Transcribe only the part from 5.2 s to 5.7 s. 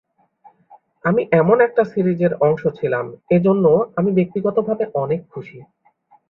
খুশি।